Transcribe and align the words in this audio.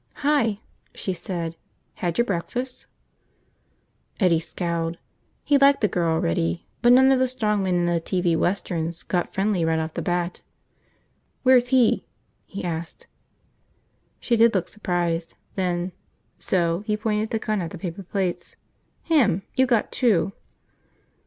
"Hi," 0.25 0.59
she 0.95 1.13
said. 1.13 1.55
"Had 1.93 2.17
your 2.17 2.25
breakfast?" 2.25 2.87
Eddie 4.19 4.39
scowled. 4.39 4.97
He 5.43 5.59
liked 5.59 5.81
the 5.81 5.87
girl 5.87 6.13
already, 6.15 6.65
but 6.81 6.91
none 6.91 7.11
of 7.11 7.19
the 7.19 7.27
strong 7.27 7.61
men 7.61 7.75
in 7.75 7.85
the 7.85 8.01
TV 8.01 8.35
westerns 8.35 9.03
got 9.03 9.31
friendly 9.31 9.63
right 9.63 9.77
off 9.77 9.93
the 9.93 10.01
bat. 10.01 10.41
"Where's 11.43 11.67
he?" 11.67 12.07
he 12.47 12.63
asked. 12.63 13.05
She 14.19 14.35
did 14.35 14.55
look 14.55 14.69
surprised, 14.69 15.35
then, 15.53 15.91
so 16.39 16.79
he 16.87 16.97
pointed 16.97 17.29
the 17.29 17.37
gun 17.37 17.61
at 17.61 17.69
the 17.69 17.77
paper 17.77 18.01
plates. 18.01 18.55
"Him. 19.03 19.43
You 19.55 19.67
got 19.67 19.91
two." 19.91 20.33